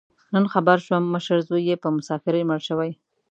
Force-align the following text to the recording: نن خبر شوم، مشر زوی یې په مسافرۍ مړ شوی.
نن 0.33 0.45
خبر 0.53 0.77
شوم، 0.85 1.03
مشر 1.13 1.37
زوی 1.47 1.61
یې 1.69 1.75
په 1.83 1.89
مسافرۍ 1.97 2.43
مړ 2.49 2.59
شوی. 2.67 2.91